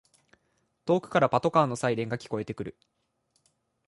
[0.85, 2.75] 遠くからパトカーのサイレンが聞こえてくる